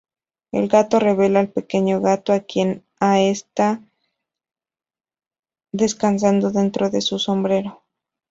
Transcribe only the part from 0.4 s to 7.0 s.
El Gato revela al Pequeño gato A quien está descansando dentro